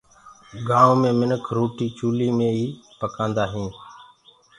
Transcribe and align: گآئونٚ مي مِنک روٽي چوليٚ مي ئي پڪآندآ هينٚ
گآئونٚ 0.67 0.99
مي 1.03 1.11
مِنک 1.19 1.43
روٽي 1.57 1.87
چوليٚ 1.97 2.35
مي 2.37 2.47
ئي 2.57 2.65
پڪآندآ 2.99 3.43
هينٚ 3.53 3.73